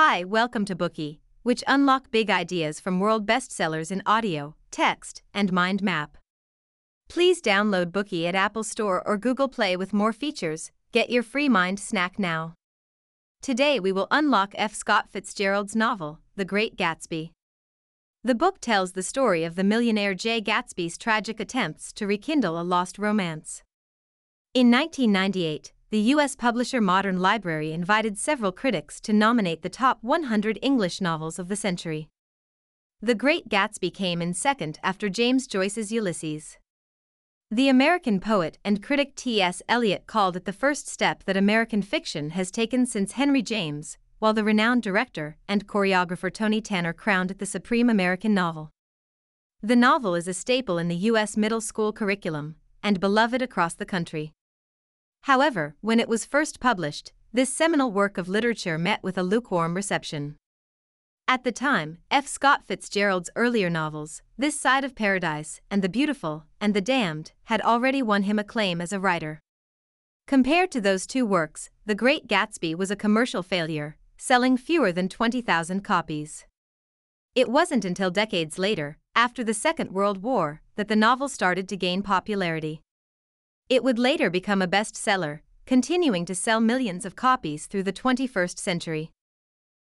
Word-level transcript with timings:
Hi, 0.00 0.22
welcome 0.22 0.64
to 0.66 0.76
Bookey, 0.76 1.18
which 1.42 1.64
unlock 1.66 2.12
big 2.12 2.30
ideas 2.30 2.78
from 2.78 3.00
world 3.00 3.26
bestsellers 3.26 3.90
in 3.90 4.00
audio, 4.06 4.54
text, 4.70 5.24
and 5.34 5.52
mind 5.52 5.82
map. 5.82 6.16
Please 7.08 7.42
download 7.42 7.86
Bookey 7.86 8.24
at 8.28 8.36
Apple 8.36 8.62
Store 8.62 9.04
or 9.04 9.18
Google 9.18 9.48
Play 9.48 9.76
with 9.76 9.92
more 9.92 10.12
features. 10.12 10.70
Get 10.92 11.10
your 11.10 11.24
free 11.24 11.48
mind 11.48 11.80
snack 11.80 12.16
now. 12.16 12.54
Today 13.42 13.80
we 13.80 13.90
will 13.90 14.06
unlock 14.12 14.52
F. 14.54 14.72
Scott 14.72 15.10
Fitzgerald's 15.10 15.74
novel, 15.74 16.20
The 16.36 16.44
Great 16.44 16.76
Gatsby. 16.76 17.32
The 18.22 18.36
book 18.36 18.60
tells 18.60 18.92
the 18.92 19.02
story 19.02 19.42
of 19.42 19.56
the 19.56 19.64
millionaire 19.64 20.14
Jay 20.14 20.40
Gatsby's 20.40 20.96
tragic 20.96 21.40
attempts 21.40 21.92
to 21.94 22.06
rekindle 22.06 22.60
a 22.60 22.62
lost 22.62 23.00
romance. 23.00 23.64
In 24.54 24.70
1998, 24.70 25.72
the 25.90 26.12
U.S. 26.12 26.36
publisher 26.36 26.82
Modern 26.82 27.18
Library 27.18 27.72
invited 27.72 28.18
several 28.18 28.52
critics 28.52 29.00
to 29.00 29.14
nominate 29.14 29.62
the 29.62 29.70
top 29.70 29.96
100 30.02 30.58
English 30.60 31.00
novels 31.00 31.38
of 31.38 31.48
the 31.48 31.56
century. 31.56 32.08
The 33.00 33.14
Great 33.14 33.48
Gatsby 33.48 33.94
came 33.94 34.20
in 34.20 34.34
second 34.34 34.78
after 34.82 35.08
James 35.08 35.46
Joyce's 35.46 35.90
Ulysses. 35.90 36.58
The 37.50 37.70
American 37.70 38.20
poet 38.20 38.58
and 38.62 38.82
critic 38.82 39.16
T.S. 39.16 39.62
Eliot 39.66 40.06
called 40.06 40.36
it 40.36 40.44
the 40.44 40.52
first 40.52 40.88
step 40.88 41.24
that 41.24 41.38
American 41.38 41.80
fiction 41.80 42.30
has 42.30 42.50
taken 42.50 42.84
since 42.84 43.12
Henry 43.12 43.40
James, 43.40 43.96
while 44.18 44.34
the 44.34 44.44
renowned 44.44 44.82
director 44.82 45.38
and 45.48 45.66
choreographer 45.66 46.30
Tony 46.30 46.60
Tanner 46.60 46.92
crowned 46.92 47.30
it 47.30 47.38
the 47.38 47.46
supreme 47.46 47.88
American 47.88 48.34
novel. 48.34 48.68
The 49.62 49.76
novel 49.76 50.14
is 50.14 50.28
a 50.28 50.34
staple 50.34 50.76
in 50.76 50.88
the 50.88 50.96
U.S. 50.96 51.38
middle 51.38 51.62
school 51.62 51.94
curriculum 51.94 52.56
and 52.82 53.00
beloved 53.00 53.40
across 53.40 53.72
the 53.72 53.86
country. 53.86 54.34
However, 55.22 55.74
when 55.80 56.00
it 56.00 56.08
was 56.08 56.24
first 56.24 56.60
published, 56.60 57.12
this 57.32 57.52
seminal 57.52 57.92
work 57.92 58.16
of 58.16 58.28
literature 58.28 58.78
met 58.78 59.02
with 59.02 59.18
a 59.18 59.22
lukewarm 59.22 59.74
reception. 59.74 60.36
At 61.26 61.44
the 61.44 61.52
time, 61.52 61.98
F. 62.10 62.26
Scott 62.26 62.64
Fitzgerald's 62.64 63.28
earlier 63.36 63.68
novels, 63.68 64.22
This 64.38 64.58
Side 64.58 64.82
of 64.82 64.94
Paradise 64.94 65.60
and 65.70 65.82
The 65.82 65.88
Beautiful 65.90 66.44
and 66.58 66.72
the 66.72 66.80
Damned, 66.80 67.32
had 67.44 67.60
already 67.60 68.00
won 68.00 68.22
him 68.22 68.38
acclaim 68.38 68.80
as 68.80 68.94
a 68.94 69.00
writer. 69.00 69.40
Compared 70.26 70.70
to 70.70 70.80
those 70.80 71.06
two 71.06 71.26
works, 71.26 71.68
The 71.84 71.94
Great 71.94 72.28
Gatsby 72.28 72.74
was 72.74 72.90
a 72.90 72.96
commercial 72.96 73.42
failure, 73.42 73.98
selling 74.16 74.56
fewer 74.56 74.90
than 74.90 75.10
20,000 75.10 75.82
copies. 75.82 76.46
It 77.34 77.50
wasn't 77.50 77.84
until 77.84 78.10
decades 78.10 78.58
later, 78.58 78.96
after 79.14 79.44
the 79.44 79.54
Second 79.54 79.92
World 79.92 80.22
War, 80.22 80.62
that 80.76 80.88
the 80.88 80.96
novel 80.96 81.28
started 81.28 81.68
to 81.68 81.76
gain 81.76 82.02
popularity. 82.02 82.80
It 83.68 83.84
would 83.84 83.98
later 83.98 84.30
become 84.30 84.62
a 84.62 84.66
bestseller, 84.66 85.40
continuing 85.66 86.24
to 86.24 86.34
sell 86.34 86.58
millions 86.58 87.04
of 87.04 87.16
copies 87.16 87.66
through 87.66 87.82
the 87.82 87.92
21st 87.92 88.58
century. 88.58 89.10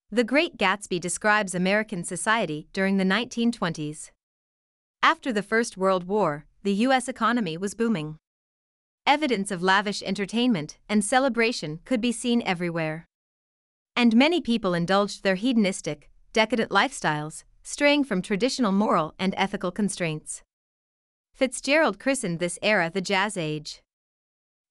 The 0.10 0.24
Great 0.24 0.58
Gatsby 0.58 1.02
describes 1.02 1.54
American 1.54 2.06
society 2.06 2.70
during 2.72 2.96
the 2.96 3.04
1920s. 3.04 4.12
After 5.04 5.34
the 5.34 5.44
First 5.44 5.76
World 5.76 6.06
War, 6.08 6.46
the 6.64 6.74
U.S. 6.86 7.10
economy 7.10 7.58
was 7.58 7.76
booming. 7.76 8.16
Evidence 9.06 9.52
of 9.52 9.62
lavish 9.62 10.02
entertainment 10.04 10.78
and 10.88 11.04
celebration 11.04 11.82
could 11.84 12.00
be 12.00 12.14
seen 12.14 12.42
everywhere. 12.44 13.06
And 13.94 14.16
many 14.16 14.40
people 14.40 14.74
indulged 14.74 15.24
their 15.24 15.36
hedonistic, 15.36 16.10
decadent 16.32 16.72
lifestyles, 16.72 17.44
straying 17.62 18.06
from 18.06 18.22
traditional 18.22 18.72
moral 18.72 19.14
and 19.20 19.34
ethical 19.38 19.72
constraints. 19.72 20.44
Fitzgerald 21.36 22.00
christened 22.00 22.40
this 22.40 22.58
era 22.62 22.90
the 22.90 23.02
Jazz 23.02 23.36
Age. 23.36 23.82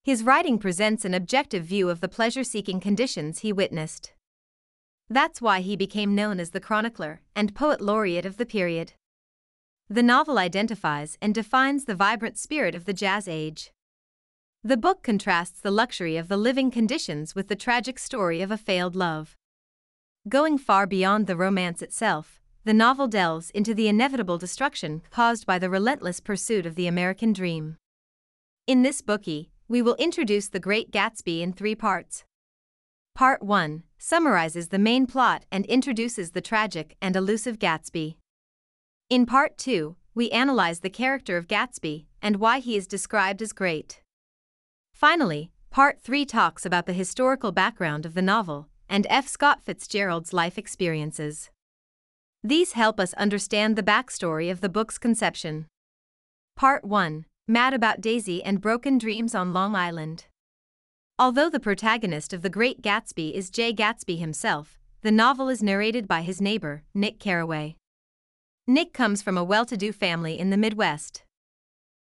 His 0.03 0.23
writing 0.23 0.57
presents 0.57 1.05
an 1.05 1.13
objective 1.13 1.63
view 1.63 1.91
of 1.91 2.01
the 2.01 2.07
pleasure 2.07 2.43
seeking 2.43 2.79
conditions 2.79 3.39
he 3.39 3.53
witnessed. 3.53 4.13
That's 5.07 5.39
why 5.39 5.61
he 5.61 5.75
became 5.75 6.15
known 6.15 6.39
as 6.39 6.49
the 6.49 6.59
chronicler 6.59 7.21
and 7.35 7.53
poet 7.53 7.81
laureate 7.81 8.25
of 8.25 8.37
the 8.37 8.47
period. 8.47 8.93
The 9.89 10.01
novel 10.01 10.39
identifies 10.39 11.19
and 11.21 11.35
defines 11.35 11.85
the 11.85 11.93
vibrant 11.93 12.39
spirit 12.39 12.73
of 12.73 12.85
the 12.85 12.93
Jazz 12.93 13.27
Age. 13.27 13.71
The 14.63 14.75
book 14.75 15.03
contrasts 15.03 15.59
the 15.59 15.69
luxury 15.69 16.17
of 16.17 16.29
the 16.29 16.37
living 16.37 16.71
conditions 16.71 17.35
with 17.35 17.47
the 17.47 17.55
tragic 17.55 17.99
story 17.99 18.41
of 18.41 18.49
a 18.49 18.57
failed 18.57 18.95
love. 18.95 19.35
Going 20.27 20.57
far 20.57 20.87
beyond 20.87 21.27
the 21.27 21.37
romance 21.37 21.83
itself, 21.83 22.41
the 22.65 22.73
novel 22.73 23.07
delves 23.07 23.51
into 23.51 23.75
the 23.75 23.87
inevitable 23.87 24.39
destruction 24.39 25.03
caused 25.11 25.45
by 25.45 25.59
the 25.59 25.69
relentless 25.69 26.19
pursuit 26.19 26.65
of 26.65 26.73
the 26.73 26.87
American 26.87 27.31
dream. 27.31 27.77
In 28.65 28.81
this 28.81 29.03
Bookey, 29.03 29.49
we 29.67 29.83
will 29.83 29.93
introduce 29.95 30.49
The 30.49 30.59
Great 30.59 30.91
Gatsby 30.91 31.41
in 31.41 31.53
three 31.53 31.75
parts. 31.75 32.23
Part 33.13 33.43
1 33.43 33.83
summarizes 33.99 34.69
the 34.69 34.79
main 34.79 35.05
plot 35.05 35.45
and 35.51 35.63
introduces 35.67 36.31
the 36.31 36.41
tragic 36.41 36.97
and 36.99 37.15
elusive 37.15 37.59
Gatsby. 37.59 38.15
In 39.11 39.27
Part 39.27 39.59
2, 39.59 39.95
we 40.15 40.31
analyze 40.31 40.79
the 40.79 40.89
character 40.89 41.37
of 41.37 41.47
Gatsby 41.47 42.07
and 42.19 42.37
why 42.37 42.57
he 42.59 42.75
is 42.75 42.87
described 42.87 43.43
as 43.43 43.53
great. 43.53 44.01
Finally, 44.91 45.51
Part 45.69 46.01
3 46.01 46.25
talks 46.25 46.65
about 46.65 46.87
the 46.87 46.93
historical 46.93 47.51
background 47.51 48.07
of 48.07 48.15
the 48.15 48.23
novel 48.23 48.69
and 48.89 49.05
F. 49.07 49.27
Scott 49.27 49.61
Fitzgerald's 49.63 50.33
life 50.33 50.57
experiences. 50.57 51.51
These 52.45 52.73
help 52.73 52.99
us 52.99 53.15
understand 53.15 53.75
the 53.75 53.81
backstory 53.81 54.51
of 54.51 54.61
the 54.61 54.69
book's 54.69 54.99
conception. 54.99 55.65
Part 56.55 56.85
1 56.85 57.25
Mad 57.47 57.73
About 57.73 58.01
Daisy 58.01 58.43
and 58.43 58.61
Broken 58.61 58.99
Dreams 58.99 59.33
on 59.33 59.51
Long 59.51 59.75
Island. 59.75 60.25
Although 61.17 61.49
the 61.49 61.59
protagonist 61.59 62.33
of 62.33 62.43
The 62.43 62.51
Great 62.51 62.83
Gatsby 62.83 63.33
is 63.33 63.49
Jay 63.49 63.73
Gatsby 63.73 64.19
himself, 64.19 64.77
the 65.01 65.11
novel 65.11 65.49
is 65.49 65.63
narrated 65.63 66.07
by 66.07 66.21
his 66.21 66.39
neighbor, 66.39 66.83
Nick 66.93 67.19
Carraway. 67.19 67.77
Nick 68.67 68.93
comes 68.93 69.23
from 69.23 69.39
a 69.39 69.43
well 69.43 69.65
to 69.65 69.75
do 69.75 69.91
family 69.91 70.37
in 70.37 70.51
the 70.51 70.57
Midwest. 70.57 71.23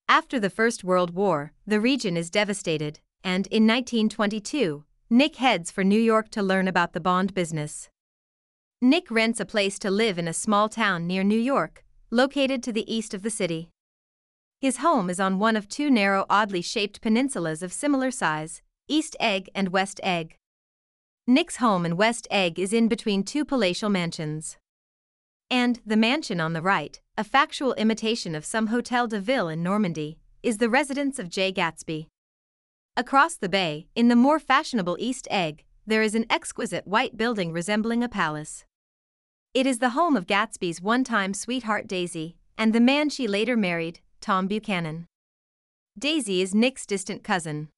After 0.07 0.39
the 0.39 0.51
First 0.51 0.83
World 0.83 1.15
War, 1.15 1.51
the 1.65 1.81
region 1.81 2.15
is 2.15 2.29
devastated, 2.29 2.99
and 3.23 3.47
in 3.47 3.65
1922, 3.65 4.83
Nick 5.09 5.37
heads 5.37 5.71
for 5.71 5.83
New 5.83 5.99
York 5.99 6.29
to 6.29 6.43
learn 6.43 6.67
about 6.67 6.93
the 6.93 6.99
bond 6.99 7.33
business. 7.33 7.89
Nick 8.81 9.09
rents 9.09 9.39
a 9.39 9.45
place 9.45 9.79
to 9.79 9.89
live 9.89 10.19
in 10.19 10.27
a 10.27 10.33
small 10.33 10.69
town 10.69 11.07
near 11.07 11.23
New 11.23 11.39
York, 11.39 11.83
located 12.11 12.61
to 12.61 12.71
the 12.71 12.93
east 12.93 13.15
of 13.15 13.23
the 13.23 13.31
city. 13.31 13.71
His 14.61 14.77
home 14.77 15.09
is 15.09 15.19
on 15.19 15.39
one 15.39 15.55
of 15.55 15.67
two 15.67 15.89
narrow, 15.89 16.27
oddly 16.29 16.61
shaped 16.61 17.01
peninsulas 17.01 17.63
of 17.63 17.73
similar 17.73 18.11
size, 18.11 18.61
East 18.87 19.15
Egg 19.19 19.49
and 19.55 19.69
West 19.69 19.99
Egg. 20.03 20.35
Nick's 21.25 21.55
home 21.55 21.87
in 21.87 21.97
West 21.97 22.27
Egg 22.29 22.59
is 22.59 22.71
in 22.71 22.87
between 22.87 23.23
two 23.23 23.43
palatial 23.43 23.89
mansions. 23.89 24.57
And 25.49 25.79
the 25.83 25.97
mansion 25.97 26.39
on 26.39 26.53
the 26.53 26.61
right, 26.61 27.01
a 27.17 27.23
factual 27.23 27.73
imitation 27.73 28.35
of 28.35 28.45
some 28.45 28.67
Hotel 28.67 29.07
de 29.07 29.19
Ville 29.19 29.49
in 29.49 29.63
Normandy, 29.63 30.19
is 30.43 30.59
the 30.59 30.69
residence 30.69 31.17
of 31.17 31.29
Jay 31.29 31.51
Gatsby. 31.51 32.09
Across 32.95 33.37
the 33.37 33.49
bay, 33.49 33.87
in 33.95 34.07
the 34.07 34.15
more 34.15 34.37
fashionable 34.37 34.97
East 34.99 35.27
Egg, 35.31 35.63
there 35.87 36.03
is 36.03 36.13
an 36.13 36.25
exquisite 36.29 36.85
white 36.85 37.17
building 37.17 37.51
resembling 37.51 38.03
a 38.03 38.09
palace. 38.09 38.65
It 39.57 39.65
is 39.65 39.79
the 39.79 39.97
home 39.97 40.15
of 40.15 40.27
Gatsby's 40.27 40.83
one 40.83 41.03
time 41.03 41.33
sweetheart 41.33 41.87
Daisy 41.87 42.37
and 42.59 42.73
the 42.73 42.79
man 42.79 43.09
she 43.09 43.27
later 43.27 43.57
married, 43.57 44.01
Tom 44.21 44.45
Buchanan. 44.45 45.07
Daisy 45.97 46.43
is 46.43 46.53
Nick's 46.53 46.85
distant 46.85 47.23
cousin. 47.23 47.69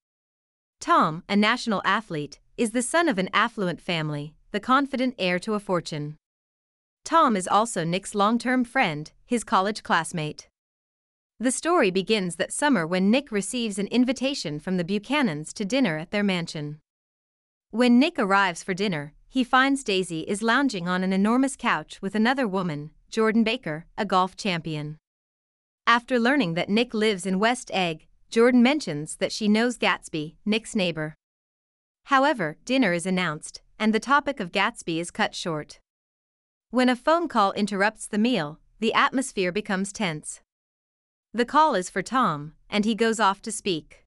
Tom, 0.82 1.24
a 1.30 1.38
national 1.38 1.82
athlete, 1.86 2.42
is 2.58 2.72
the 2.72 2.82
son 2.82 3.08
of 3.08 3.18
an 3.18 3.30
affluent 3.32 3.80
family, 3.80 4.36
the 4.52 4.60
confident 4.60 5.16
heir 5.18 5.40
to 5.40 5.54
a 5.54 5.60
fortune. 5.62 6.18
Tom 7.06 7.38
is 7.38 7.48
also 7.48 7.86
Nick's 7.86 8.14
long 8.14 8.38
term 8.38 8.66
friend, 8.66 9.14
his 9.26 9.46
college 9.46 9.82
classmate. 9.82 10.50
The 11.40 11.50
story 11.50 11.92
begins 11.92 12.36
that 12.36 12.52
summer 12.52 12.86
when 12.86 13.10
Nick 13.10 13.32
receives 13.32 13.80
an 13.80 13.88
invitation 13.88 14.60
from 14.60 14.76
the 14.76 14.84
Buchanans 14.84 15.54
to 15.54 15.64
dinner 15.64 15.98
at 15.98 16.12
their 16.12 16.24
mansion. 16.24 16.80
When 17.72 18.00
Nick 18.00 18.20
arrives 18.20 18.64
for 18.64 18.74
dinner, 18.74 19.14
he 19.30 19.44
finds 19.44 19.84
Daisy 19.84 20.22
is 20.22 20.42
lounging 20.42 20.88
on 20.88 21.04
an 21.04 21.14
enormous 21.14 21.56
couch 21.56 22.02
with 22.02 22.16
another 22.16 22.48
woman, 22.48 22.90
Jordan 23.12 23.44
Baker, 23.44 23.86
a 23.96 24.04
golf 24.04 24.36
champion. 24.36 24.98
After 25.86 26.20
learning 26.20 26.56
that 26.56 26.70
Nick 26.70 26.94
lives 26.96 27.28
in 27.28 27.40
West 27.40 27.70
Egg, 27.72 28.08
Jordan 28.32 28.64
mentions 28.64 29.18
that 29.18 29.32
she 29.32 29.48
knows 29.48 29.78
Gatsby, 29.78 30.36
Nick's 30.46 30.76
neighbor. 30.76 31.16
However, 32.06 32.58
dinner 32.66 32.92
is 32.92 33.06
announced, 33.06 33.62
and 33.78 33.94
the 33.94 34.00
topic 34.00 34.40
of 34.40 34.52
Gatsby 34.52 35.00
is 35.00 35.12
cut 35.12 35.36
short. 35.36 35.80
When 36.72 36.90
a 36.90 36.96
phone 36.96 37.28
call 37.28 37.52
interrupts 37.54 38.08
the 38.08 38.18
meal, 38.18 38.60
the 38.80 38.94
atmosphere 38.94 39.52
becomes 39.52 39.92
tense. 39.92 40.42
The 41.34 41.46
call 41.46 41.76
is 41.76 41.90
for 41.90 42.02
Tom, 42.02 42.54
and 42.70 42.86
he 42.86 42.96
goes 42.96 43.20
off 43.20 43.42
to 43.44 43.52
speak. 43.52 44.06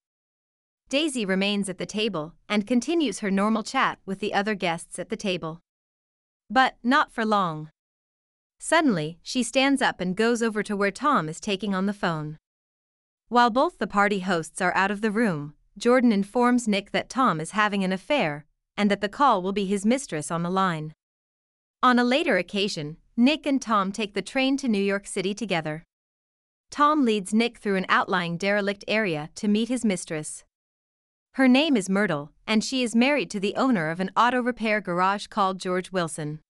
Daisy 0.88 1.25
remains 1.25 1.69
at 1.69 1.79
the 1.79 1.87
table 1.87 2.34
and 2.49 2.67
continues 2.67 3.20
her 3.20 3.31
normal 3.31 3.62
chat 3.62 3.99
with 4.05 4.20
the 4.20 4.34
other 4.34 4.55
guests 4.55 4.99
at 4.99 5.08
the 5.08 5.17
table. 5.17 5.61
But 6.50 6.76
not 6.82 7.12
for 7.12 7.25
long. 7.25 7.70
Suddenly, 8.58 9.19
she 9.23 9.43
stands 9.43 9.82
up 9.82 10.00
and 10.00 10.14
goes 10.14 10.43
over 10.43 10.62
to 10.62 10.76
where 10.76 10.90
Tom 10.90 11.29
is 11.29 11.40
taking 11.40 11.75
on 11.75 11.87
the 11.87 11.93
phone. 11.93 12.38
While 13.29 13.50
both 13.50 13.79
the 13.79 13.87
party 13.87 14.20
hosts 14.20 14.61
are 14.61 14.75
out 14.76 14.90
of 14.90 15.00
the 15.00 15.11
room, 15.11 15.55
Jordan 15.79 16.12
informs 16.12 16.69
Nick 16.69 16.90
that 16.90 17.08
Tom 17.08 17.40
is 17.40 17.52
having 17.52 17.82
an 17.82 17.93
affair 17.93 18.44
and 18.76 18.90
that 18.90 19.00
the 19.00 19.08
call 19.08 19.43
will 19.43 19.52
be 19.52 19.64
his 19.64 19.87
mistress 19.87 20.31
on 20.31 20.43
the 20.43 20.50
line. 20.50 20.93
On 21.82 21.99
a 21.99 22.05
later 22.05 22.37
occasion, 22.37 22.99
Nick 23.17 23.46
and 23.46 23.61
Tom 23.61 23.93
take 23.93 24.14
the 24.14 24.23
train 24.23 24.56
to 24.58 24.69
New 24.69 24.82
York 24.82 25.06
City 25.06 25.34
together. 25.34 25.82
Tom 26.70 27.05
leads 27.05 27.34
Nick 27.34 27.58
through 27.58 27.76
an 27.76 27.87
outlying 27.88 28.37
derelict 28.37 28.84
area 28.87 29.31
to 29.34 29.49
meet 29.49 29.69
his 29.69 29.84
mistress. 29.84 30.44
Her 31.37 31.49
name 31.49 31.79
is 31.79 31.88
Myrtle, 31.88 32.31
and 32.46 32.62
she 32.62 32.82
is 32.82 32.94
married 32.94 33.31
to 33.31 33.40
the 33.40 33.56
owner 33.56 33.88
of 33.88 34.00
an 34.00 34.11
auto 34.14 34.43
repair 34.43 34.82
garage 34.82 35.29
called 35.29 35.58
George 35.58 35.90
Wilson. 35.90 36.40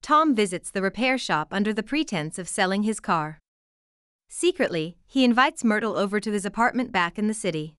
Tom 0.00 0.32
visits 0.32 0.70
the 0.70 0.80
repair 0.80 1.18
shop 1.18 1.48
under 1.50 1.72
the 1.72 1.82
pretense 1.82 2.38
of 2.38 2.48
selling 2.48 2.84
his 2.84 3.00
car. 3.00 3.40
Secretly, 4.28 4.96
he 5.08 5.24
invites 5.24 5.64
Myrtle 5.64 5.96
over 5.96 6.20
to 6.20 6.30
his 6.30 6.44
apartment 6.44 6.92
back 6.92 7.18
in 7.18 7.26
the 7.26 7.34
city. 7.34 7.74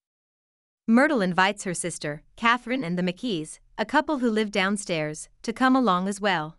Myrtle 0.86 1.22
invites 1.22 1.64
her 1.64 1.74
sister, 1.74 2.24
Catherine, 2.36 2.84
and 2.84 2.98
the 2.98 3.04
McKees, 3.04 3.60
a 3.78 3.86
couple 3.86 4.18
who 4.18 4.30
live 4.30 4.52
downstairs, 4.52 5.30
to 5.44 5.54
come 5.54 5.78
along 5.78 6.10
as 6.10 6.20
well. 6.20 6.58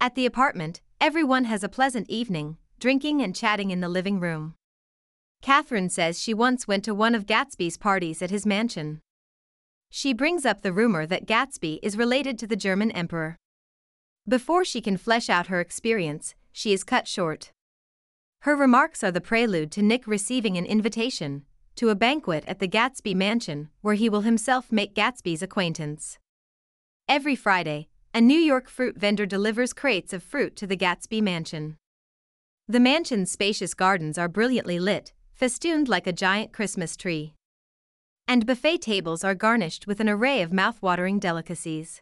At 0.00 0.16
the 0.16 0.26
apartment, 0.26 0.80
everyone 1.00 1.44
has 1.44 1.62
a 1.62 1.68
pleasant 1.68 2.10
evening, 2.10 2.56
drinking 2.80 3.22
and 3.22 3.32
chatting 3.32 3.70
in 3.70 3.80
the 3.80 3.88
living 3.88 4.18
room. 4.18 4.54
Catherine 5.42 5.90
says 5.90 6.22
she 6.22 6.32
once 6.32 6.68
went 6.68 6.84
to 6.84 6.94
one 6.94 7.16
of 7.16 7.26
Gatsby's 7.26 7.76
parties 7.76 8.22
at 8.22 8.30
his 8.30 8.46
mansion. 8.46 9.00
She 9.90 10.14
brings 10.14 10.46
up 10.46 10.62
the 10.62 10.72
rumor 10.72 11.04
that 11.04 11.26
Gatsby 11.26 11.80
is 11.82 11.98
related 11.98 12.38
to 12.38 12.46
the 12.46 12.56
German 12.56 12.92
emperor. 12.92 13.36
Before 14.26 14.64
she 14.64 14.80
can 14.80 14.96
flesh 14.96 15.28
out 15.28 15.48
her 15.48 15.60
experience, 15.60 16.36
she 16.52 16.72
is 16.72 16.84
cut 16.84 17.08
short. 17.08 17.50
Her 18.42 18.54
remarks 18.54 19.02
are 19.02 19.10
the 19.10 19.20
prelude 19.20 19.72
to 19.72 19.82
Nick 19.82 20.06
receiving 20.06 20.56
an 20.56 20.64
invitation 20.64 21.44
to 21.74 21.88
a 21.88 21.96
banquet 21.96 22.44
at 22.46 22.60
the 22.60 22.68
Gatsby 22.68 23.14
mansion 23.14 23.68
where 23.80 23.94
he 23.94 24.08
will 24.08 24.20
himself 24.20 24.70
make 24.70 24.94
Gatsby's 24.94 25.42
acquaintance. 25.42 26.18
Every 27.08 27.34
Friday, 27.34 27.88
a 28.14 28.20
New 28.20 28.38
York 28.38 28.68
fruit 28.68 28.96
vendor 28.96 29.26
delivers 29.26 29.72
crates 29.72 30.12
of 30.12 30.22
fruit 30.22 30.54
to 30.56 30.68
the 30.68 30.76
Gatsby 30.76 31.20
mansion. 31.20 31.78
The 32.68 32.80
mansion's 32.80 33.32
spacious 33.32 33.74
gardens 33.74 34.18
are 34.18 34.28
brilliantly 34.28 34.78
lit, 34.78 35.12
festooned 35.42 35.88
like 35.88 36.06
a 36.06 36.12
giant 36.12 36.52
Christmas 36.52 36.96
tree. 36.96 37.34
And 38.28 38.46
buffet 38.46 38.78
tables 38.78 39.24
are 39.24 39.34
garnished 39.34 39.88
with 39.88 39.98
an 39.98 40.08
array 40.08 40.40
of 40.40 40.52
mouth-watering 40.52 41.18
delicacies. 41.18 42.00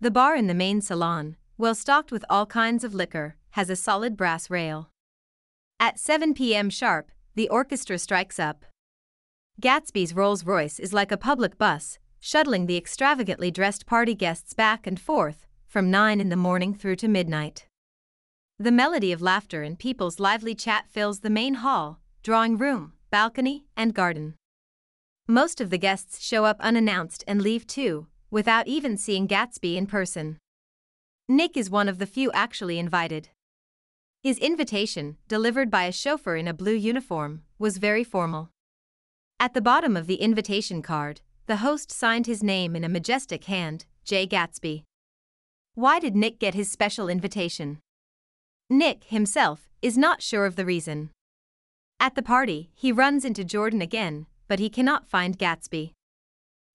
The 0.00 0.10
bar 0.10 0.34
in 0.34 0.46
the 0.46 0.54
main 0.54 0.80
salon, 0.80 1.36
well 1.58 1.74
stocked 1.74 2.10
with 2.10 2.24
all 2.30 2.46
kinds 2.46 2.84
of 2.84 2.94
liquor, 2.94 3.36
has 3.50 3.68
a 3.68 3.76
solid 3.76 4.16
brass 4.16 4.48
rail. 4.48 4.88
At 5.78 5.98
7 5.98 6.32
p.m. 6.32 6.70
sharp, 6.70 7.10
the 7.34 7.50
orchestra 7.50 7.98
strikes 7.98 8.38
up. 8.38 8.64
Gatsby's 9.60 10.14
Rolls 10.14 10.46
Royce 10.46 10.80
is 10.80 10.94
like 10.94 11.12
a 11.12 11.18
public 11.18 11.58
bus, 11.58 11.98
shuttling 12.18 12.64
the 12.64 12.78
extravagantly 12.78 13.50
dressed 13.50 13.84
party 13.84 14.14
guests 14.14 14.54
back 14.54 14.86
and 14.86 14.98
forth, 14.98 15.44
from 15.66 15.90
9 15.90 16.18
in 16.18 16.30
the 16.30 16.34
morning 16.34 16.72
through 16.72 16.96
to 16.96 17.08
midnight. 17.08 17.66
The 18.58 18.72
melody 18.72 19.12
of 19.12 19.20
laughter 19.20 19.62
and 19.62 19.78
people's 19.78 20.18
lively 20.18 20.54
chat 20.54 20.88
fills 20.88 21.20
the 21.20 21.28
main 21.28 21.56
hall, 21.56 22.00
drawing 22.22 22.58
room, 22.58 22.92
balcony, 23.10 23.66
and 23.76 23.94
garden. 23.94 24.34
Most 25.26 25.60
of 25.60 25.70
the 25.70 25.78
guests 25.78 26.20
show 26.20 26.44
up 26.44 26.56
unannounced 26.60 27.22
and 27.26 27.42
leave 27.42 27.66
too, 27.66 28.06
without 28.30 28.66
even 28.66 28.96
seeing 28.96 29.28
Gatsby 29.28 29.76
in 29.76 29.86
person. 29.86 30.38
Nick 31.28 31.56
is 31.56 31.68
one 31.68 31.88
of 31.88 31.98
the 31.98 32.06
few 32.06 32.32
actually 32.32 32.78
invited. 32.78 33.28
His 34.22 34.38
invitation, 34.38 35.16
delivered 35.28 35.70
by 35.70 35.84
a 35.84 35.92
chauffeur 35.92 36.36
in 36.36 36.48
a 36.48 36.54
blue 36.54 36.74
uniform, 36.74 37.42
was 37.58 37.78
very 37.78 38.02
formal. 38.02 38.50
At 39.38 39.54
the 39.54 39.60
bottom 39.60 39.96
of 39.96 40.06
the 40.06 40.16
invitation 40.16 40.82
card, 40.82 41.20
the 41.46 41.58
host 41.58 41.92
signed 41.92 42.26
his 42.26 42.42
name 42.42 42.74
in 42.74 42.82
a 42.82 42.88
majestic 42.88 43.44
hand, 43.44 43.86
J. 44.04 44.26
Gatsby. 44.26 44.84
Why 45.74 46.00
did 46.00 46.16
Nick 46.16 46.38
get 46.40 46.54
his 46.54 46.70
special 46.70 47.08
invitation? 47.08 47.78
Nick, 48.68 49.04
himself, 49.04 49.68
is 49.80 49.96
not 49.96 50.22
sure 50.22 50.44
of 50.44 50.56
the 50.56 50.64
reason. 50.64 51.10
At 52.00 52.14
the 52.14 52.22
party, 52.22 52.70
he 52.74 52.92
runs 52.92 53.24
into 53.24 53.44
Jordan 53.44 53.82
again, 53.82 54.26
but 54.46 54.60
he 54.60 54.70
cannot 54.70 55.08
find 55.08 55.36
Gatsby. 55.36 55.92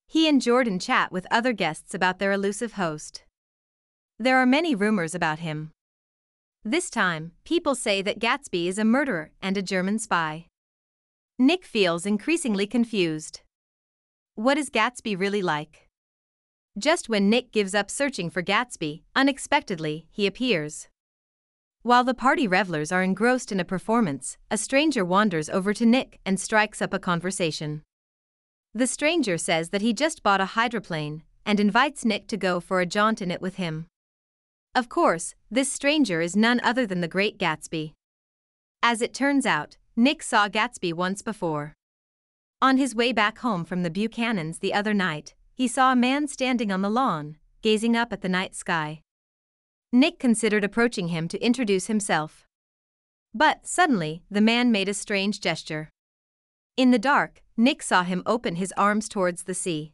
He 0.08 0.28
and 0.28 0.42
Jordan 0.42 0.80
chat 0.80 1.12
with 1.12 1.26
other 1.32 1.54
guests 1.54 1.94
about 1.94 2.20
their 2.20 2.34
elusive 2.34 2.74
host. 2.74 3.24
There 4.20 4.38
are 4.38 4.46
many 4.46 4.76
rumors 4.76 5.16
about 5.16 5.40
him. 5.40 5.72
This 6.64 6.90
time, 6.90 7.32
people 7.46 7.74
say 7.74 8.02
that 8.02 8.20
Gatsby 8.20 8.68
is 8.68 8.78
a 8.78 8.86
murderer 8.86 9.32
and 9.42 9.58
a 9.58 9.62
German 9.62 9.98
spy. 9.98 10.48
Nick 11.40 11.66
feels 11.66 12.06
increasingly 12.06 12.68
confused. 12.68 13.42
What 14.36 14.58
is 14.58 14.70
Gatsby 14.70 15.18
really 15.20 15.42
like? 15.42 15.88
Just 16.78 17.08
when 17.08 17.30
Nick 17.30 17.52
gives 17.52 17.74
up 17.74 17.90
searching 17.90 18.30
for 18.30 18.44
Gatsby, 18.44 19.04
unexpectedly, 19.16 20.08
he 20.12 20.28
appears. 20.28 20.90
While 21.86 22.06
the 22.06 22.14
party 22.14 22.48
revelers 22.48 22.94
are 22.94 23.04
engrossed 23.04 23.52
in 23.52 23.60
a 23.60 23.66
performance, 23.66 24.38
a 24.50 24.58
stranger 24.58 25.04
wanders 25.04 25.50
over 25.50 25.74
to 25.74 25.86
Nick 25.86 26.18
and 26.26 26.40
strikes 26.40 26.82
up 26.82 26.94
a 26.94 26.98
conversation. 27.00 27.82
The 28.74 28.88
stranger 28.88 29.38
says 29.38 29.72
that 29.72 29.82
he 29.82 29.92
just 29.92 30.24
bought 30.24 30.40
a 30.40 30.56
hydroplane 30.56 31.24
and 31.46 31.60
invites 31.60 32.06
Nick 32.06 32.28
to 32.28 32.38
go 32.38 32.62
for 32.62 32.80
a 32.80 32.86
jaunt 32.86 33.22
in 33.22 33.30
it 33.30 33.42
with 33.42 33.56
him. 33.56 33.88
Of 34.74 34.88
course, 34.88 35.36
this 35.52 35.70
stranger 35.70 36.22
is 36.22 36.38
none 36.38 36.62
other 36.64 36.88
than 36.88 37.02
the 37.02 37.08
great 37.10 37.38
Gatsby. 37.38 37.92
As 38.82 39.02
it 39.02 39.14
turns 39.14 39.46
out, 39.46 39.76
Nick 39.98 40.24
saw 40.24 40.48
Gatsby 40.48 40.94
once 40.94 41.22
before. 41.22 41.74
On 42.62 42.78
his 42.78 42.96
way 42.96 43.12
back 43.12 43.40
home 43.40 43.66
from 43.66 43.84
the 43.84 43.92
Buchanans 43.92 44.60
the 44.60 44.74
other 44.74 44.94
night, 44.94 45.36
he 45.54 45.68
saw 45.68 45.92
a 45.92 45.98
man 45.98 46.30
standing 46.30 46.72
on 46.72 46.82
the 46.82 46.90
lawn, 46.90 47.36
gazing 47.62 47.98
up 47.98 48.14
at 48.14 48.22
the 48.22 48.30
night 48.30 48.56
sky. 48.56 49.02
Nick 49.96 50.18
considered 50.18 50.64
approaching 50.64 51.10
him 51.10 51.28
to 51.28 51.38
introduce 51.40 51.86
himself. 51.86 52.48
But, 53.32 53.68
suddenly, 53.68 54.24
the 54.30 54.42
man 54.42 54.72
made 54.72 54.90
a 54.90 54.94
strange 54.96 55.40
gesture. 55.40 55.92
In 56.76 56.90
the 56.90 56.98
dark, 56.98 57.44
Nick 57.56 57.84
saw 57.84 58.02
him 58.02 58.24
open 58.26 58.56
his 58.56 58.74
arms 58.76 59.08
towards 59.08 59.44
the 59.44 59.54
sea. 59.54 59.94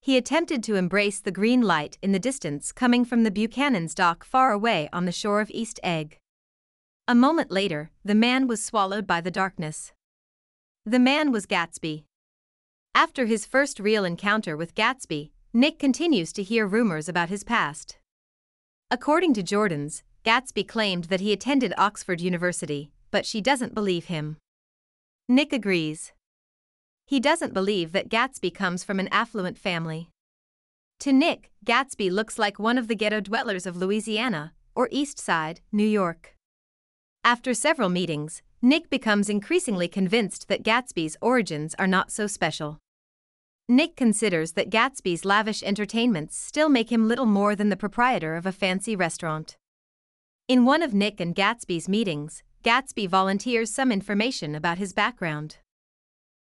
He 0.00 0.16
attempted 0.16 0.62
to 0.62 0.76
embrace 0.76 1.20
the 1.20 1.30
green 1.30 1.60
light 1.60 1.98
in 2.00 2.12
the 2.12 2.18
distance 2.18 2.72
coming 2.72 3.04
from 3.04 3.22
the 3.22 3.30
Buchanan's 3.30 3.94
dock 3.94 4.24
far 4.24 4.50
away 4.50 4.88
on 4.94 5.04
the 5.04 5.12
shore 5.12 5.42
of 5.42 5.50
East 5.50 5.78
Egg. 5.82 6.18
A 7.06 7.14
moment 7.14 7.50
later, 7.50 7.90
the 8.02 8.14
man 8.14 8.46
was 8.46 8.64
swallowed 8.64 9.06
by 9.06 9.20
the 9.20 9.30
darkness. 9.30 9.92
The 10.86 10.98
man 10.98 11.30
was 11.30 11.44
Gatsby. 11.44 12.04
After 12.94 13.26
his 13.26 13.44
first 13.44 13.78
real 13.78 14.06
encounter 14.06 14.56
with 14.56 14.74
Gatsby, 14.74 15.32
Nick 15.52 15.78
continues 15.78 16.32
to 16.32 16.42
hear 16.42 16.66
rumors 16.66 17.10
about 17.10 17.28
his 17.28 17.44
past. 17.44 17.98
According 18.92 19.32
to 19.34 19.42
Jordan's, 19.42 20.02
Gatsby 20.22 20.68
claimed 20.68 21.04
that 21.04 21.20
he 21.20 21.32
attended 21.32 21.72
Oxford 21.78 22.20
University, 22.20 22.90
but 23.10 23.24
she 23.24 23.40
doesn't 23.40 23.74
believe 23.74 24.04
him. 24.04 24.36
Nick 25.30 25.50
agrees. 25.50 26.12
He 27.06 27.18
doesn't 27.18 27.54
believe 27.54 27.92
that 27.92 28.10
Gatsby 28.10 28.52
comes 28.52 28.84
from 28.84 29.00
an 29.00 29.08
affluent 29.08 29.56
family. 29.56 30.10
To 31.00 31.10
Nick, 31.10 31.50
Gatsby 31.64 32.10
looks 32.10 32.38
like 32.38 32.58
one 32.58 32.76
of 32.76 32.86
the 32.86 32.94
ghetto 32.94 33.20
dwellers 33.20 33.64
of 33.64 33.78
Louisiana 33.78 34.52
or 34.74 34.90
East 34.92 35.18
Side, 35.18 35.62
New 35.72 35.88
York. 35.88 36.36
After 37.24 37.54
several 37.54 37.88
meetings, 37.88 38.42
Nick 38.60 38.90
becomes 38.90 39.30
increasingly 39.30 39.88
convinced 39.88 40.48
that 40.48 40.62
Gatsby's 40.62 41.16
origins 41.22 41.74
are 41.78 41.86
not 41.86 42.12
so 42.12 42.26
special. 42.26 42.78
Nick 43.72 43.96
considers 43.96 44.52
that 44.52 44.68
Gatsby's 44.68 45.24
lavish 45.24 45.62
entertainments 45.62 46.36
still 46.36 46.68
make 46.68 46.92
him 46.92 47.08
little 47.08 47.24
more 47.24 47.56
than 47.56 47.70
the 47.70 47.76
proprietor 47.76 48.36
of 48.36 48.44
a 48.44 48.52
fancy 48.52 48.94
restaurant. 48.94 49.56
In 50.46 50.66
one 50.66 50.82
of 50.82 50.92
Nick 50.92 51.20
and 51.20 51.34
Gatsby's 51.34 51.88
meetings, 51.88 52.42
Gatsby 52.62 53.08
volunteers 53.08 53.70
some 53.70 53.90
information 53.90 54.54
about 54.54 54.76
his 54.76 54.92
background. 54.92 55.56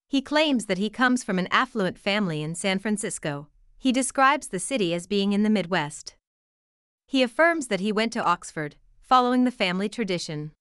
He 0.07 0.23
claims 0.23 0.65
that 0.65 0.79
he 0.79 0.89
comes 0.89 1.23
from 1.23 1.37
an 1.37 1.47
affluent 1.51 1.99
family 1.99 2.41
in 2.41 2.55
San 2.55 2.79
Francisco. 2.79 3.47
He 3.77 3.91
describes 3.91 4.47
the 4.47 4.57
city 4.57 4.95
as 4.95 5.05
being 5.05 5.31
in 5.31 5.43
the 5.43 5.51
Midwest. 5.51 6.15
He 7.05 7.21
affirms 7.21 7.67
that 7.67 7.79
he 7.79 7.91
went 7.91 8.11
to 8.13 8.23
Oxford, 8.23 8.75
following 9.03 9.43
the 9.43 9.51
family 9.51 9.87
tradition. 9.87 10.51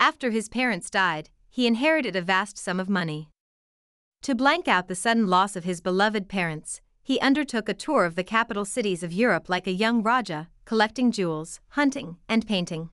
After 0.00 0.30
his 0.30 0.48
parents 0.48 0.90
died, 0.90 1.30
he 1.48 1.68
inherited 1.68 2.16
a 2.16 2.22
vast 2.22 2.58
sum 2.58 2.80
of 2.80 2.88
money. 2.88 3.30
To 4.22 4.34
blank 4.34 4.66
out 4.66 4.88
the 4.88 4.94
sudden 4.94 5.26
loss 5.26 5.56
of 5.56 5.64
his 5.64 5.80
beloved 5.80 6.28
parents, 6.28 6.80
he 7.02 7.20
undertook 7.20 7.68
a 7.68 7.74
tour 7.74 8.04
of 8.04 8.16
the 8.16 8.24
capital 8.24 8.64
cities 8.64 9.02
of 9.02 9.12
Europe 9.12 9.48
like 9.48 9.66
a 9.66 9.72
young 9.72 10.02
Raja, 10.02 10.48
collecting 10.64 11.12
jewels, 11.12 11.60
hunting, 11.70 12.16
and 12.28 12.46
painting. 12.46 12.90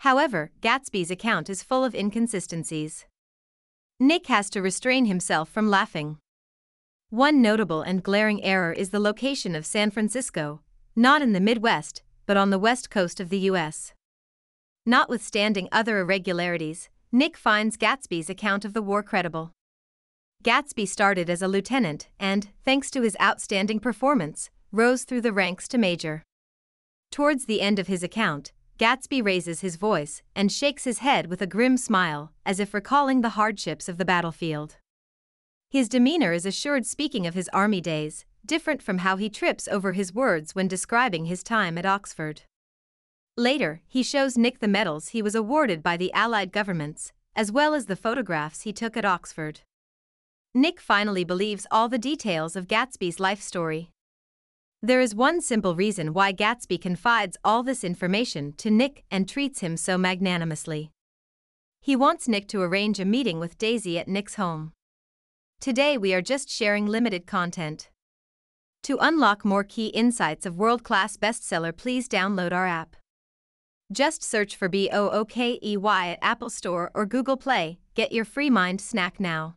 However, 0.00 0.50
Gatsby's 0.60 1.10
account 1.10 1.48
is 1.48 1.62
full 1.62 1.84
of 1.84 1.94
inconsistencies. 1.94 3.06
Nick 3.98 4.26
has 4.26 4.50
to 4.50 4.60
restrain 4.60 5.06
himself 5.06 5.48
from 5.48 5.70
laughing. 5.70 6.18
One 7.08 7.40
notable 7.40 7.80
and 7.80 8.02
glaring 8.02 8.42
error 8.44 8.72
is 8.72 8.90
the 8.90 9.00
location 9.00 9.54
of 9.54 9.64
San 9.64 9.90
Francisco, 9.90 10.60
not 10.94 11.22
in 11.22 11.32
the 11.32 11.40
Midwest, 11.40 12.02
but 12.26 12.36
on 12.36 12.50
the 12.50 12.58
west 12.58 12.90
coast 12.90 13.20
of 13.20 13.30
the 13.30 13.38
US. 13.50 13.94
Notwithstanding 14.84 15.68
other 15.72 16.00
irregularities, 16.00 16.90
Nick 17.10 17.36
finds 17.38 17.78
Gatsby's 17.78 18.28
account 18.28 18.66
of 18.66 18.74
the 18.74 18.82
war 18.82 19.02
credible. 19.02 19.52
Gatsby 20.44 20.86
started 20.86 21.30
as 21.30 21.40
a 21.40 21.48
lieutenant 21.48 22.10
and, 22.20 22.48
thanks 22.66 22.90
to 22.90 23.00
his 23.00 23.16
outstanding 23.18 23.80
performance, 23.80 24.50
rose 24.70 25.04
through 25.04 25.22
the 25.22 25.32
ranks 25.32 25.66
to 25.68 25.78
major. 25.78 26.22
Towards 27.10 27.46
the 27.46 27.62
end 27.62 27.78
of 27.78 27.86
his 27.86 28.02
account, 28.02 28.52
Gatsby 28.78 29.24
raises 29.24 29.62
his 29.62 29.76
voice 29.76 30.20
and 30.36 30.52
shakes 30.52 30.84
his 30.84 30.98
head 30.98 31.28
with 31.28 31.40
a 31.40 31.46
grim 31.46 31.78
smile, 31.78 32.30
as 32.44 32.60
if 32.60 32.74
recalling 32.74 33.22
the 33.22 33.30
hardships 33.40 33.88
of 33.88 33.96
the 33.96 34.04
battlefield. 34.04 34.76
His 35.70 35.88
demeanor 35.88 36.34
is 36.34 36.44
assured 36.44 36.84
speaking 36.84 37.26
of 37.26 37.32
his 37.32 37.48
army 37.54 37.80
days, 37.80 38.26
different 38.44 38.82
from 38.82 38.98
how 38.98 39.16
he 39.16 39.30
trips 39.30 39.66
over 39.68 39.92
his 39.92 40.12
words 40.12 40.54
when 40.54 40.68
describing 40.68 41.24
his 41.24 41.42
time 41.42 41.78
at 41.78 41.86
Oxford. 41.86 42.42
Later, 43.38 43.80
he 43.86 44.02
shows 44.02 44.36
Nick 44.36 44.58
the 44.58 44.68
medals 44.68 45.08
he 45.08 45.22
was 45.22 45.34
awarded 45.34 45.82
by 45.82 45.96
the 45.96 46.12
Allied 46.12 46.52
governments, 46.52 47.12
as 47.34 47.50
well 47.50 47.72
as 47.72 47.86
the 47.86 47.96
photographs 47.96 48.62
he 48.62 48.74
took 48.74 48.94
at 48.94 49.06
Oxford. 49.06 49.62
Nick 50.56 50.80
finally 50.80 51.24
believes 51.24 51.66
all 51.72 51.88
the 51.88 51.98
details 51.98 52.54
of 52.54 52.68
Gatsby's 52.68 53.18
life 53.18 53.42
story. 53.42 53.90
There 54.80 55.00
is 55.00 55.12
one 55.12 55.40
simple 55.40 55.74
reason 55.74 56.12
why 56.12 56.32
Gatsby 56.32 56.80
confides 56.80 57.36
all 57.42 57.64
this 57.64 57.82
information 57.82 58.52
to 58.58 58.70
Nick 58.70 59.02
and 59.10 59.28
treats 59.28 59.60
him 59.60 59.76
so 59.76 59.98
magnanimously. 59.98 60.92
He 61.80 61.96
wants 61.96 62.28
Nick 62.28 62.46
to 62.48 62.62
arrange 62.62 63.00
a 63.00 63.04
meeting 63.04 63.40
with 63.40 63.58
Daisy 63.58 63.98
at 63.98 64.06
Nick's 64.06 64.36
home. 64.36 64.70
Today 65.60 65.98
we 65.98 66.14
are 66.14 66.22
just 66.22 66.48
sharing 66.48 66.86
limited 66.86 67.26
content. 67.26 67.90
To 68.84 68.96
unlock 69.00 69.44
more 69.44 69.64
key 69.64 69.88
insights 69.88 70.46
of 70.46 70.56
world 70.56 70.84
class 70.84 71.16
bestseller, 71.16 71.76
please 71.76 72.08
download 72.08 72.52
our 72.52 72.68
app. 72.68 72.94
Just 73.90 74.22
search 74.22 74.54
for 74.54 74.68
B 74.68 74.88
O 74.92 75.08
O 75.08 75.24
K 75.24 75.58
E 75.64 75.76
Y 75.76 76.10
at 76.10 76.18
Apple 76.22 76.50
Store 76.50 76.92
or 76.94 77.06
Google 77.06 77.36
Play. 77.36 77.80
Get 77.96 78.12
your 78.12 78.24
free 78.24 78.50
mind 78.50 78.80
snack 78.80 79.18
now. 79.18 79.56